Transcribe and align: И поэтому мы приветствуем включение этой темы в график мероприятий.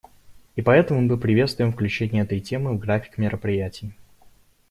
И 0.55 0.63
поэтому 0.63 0.99
мы 1.01 1.15
приветствуем 1.15 1.71
включение 1.71 2.23
этой 2.23 2.39
темы 2.39 2.73
в 2.73 2.79
график 2.79 3.19
мероприятий. 3.19 3.93